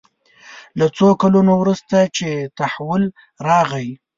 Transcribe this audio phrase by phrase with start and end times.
[0.79, 3.03] له څو کلونو وروسته چې تحول
[3.47, 3.87] راغلی.